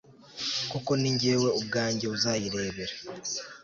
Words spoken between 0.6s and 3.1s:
koko ni jyewe ubwanjye uzayirebera